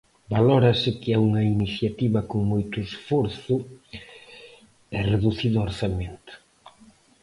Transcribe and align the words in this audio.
Valórase 0.35 0.89
que 0.99 1.09
é 1.15 1.17
unha 1.27 1.41
iniciativa 1.55 2.27
con 2.29 2.39
moito 2.51 2.77
esforzo 2.87 3.55
e 4.97 4.99
reducido 5.13 5.57
orzamento. 5.67 6.33